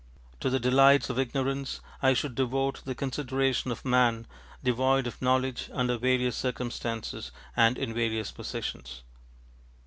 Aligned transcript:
To 0.39 0.49
the 0.49 0.59
ŌĆ£Delights 0.59 1.11
of 1.11 1.19
Ignorance, 1.19 1.77
ŌĆØ 1.79 1.83
I 2.01 2.13
should 2.15 2.33
devote 2.33 2.81
the 2.85 2.95
consideration 2.95 3.69
of 3.69 3.85
man 3.85 4.25
devoid 4.63 5.05
of 5.05 5.21
knowledge 5.21 5.69
under 5.73 5.95
various 5.95 6.35
circumstances 6.35 7.29
and 7.55 7.77
in 7.77 7.93
various 7.93 8.31
positions. 8.31 9.03